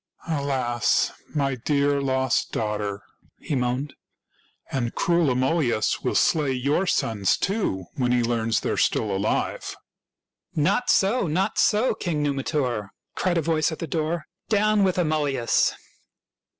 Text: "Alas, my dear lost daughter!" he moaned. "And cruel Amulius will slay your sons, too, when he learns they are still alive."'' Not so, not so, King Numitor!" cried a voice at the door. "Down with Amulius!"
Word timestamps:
"Alas, 0.27 1.11
my 1.35 1.53
dear 1.53 2.01
lost 2.01 2.51
daughter!" 2.51 3.03
he 3.39 3.53
moaned. 3.53 3.93
"And 4.71 4.95
cruel 4.95 5.29
Amulius 5.29 6.01
will 6.03 6.15
slay 6.15 6.53
your 6.53 6.87
sons, 6.87 7.37
too, 7.37 7.85
when 7.93 8.11
he 8.11 8.23
learns 8.23 8.61
they 8.61 8.71
are 8.71 8.77
still 8.77 9.15
alive."'' 9.15 9.75
Not 10.55 10.89
so, 10.89 11.27
not 11.27 11.59
so, 11.59 11.93
King 11.93 12.23
Numitor!" 12.23 12.89
cried 13.15 13.37
a 13.37 13.43
voice 13.43 13.71
at 13.71 13.77
the 13.77 13.85
door. 13.85 14.25
"Down 14.49 14.83
with 14.83 14.97
Amulius!" 14.97 15.73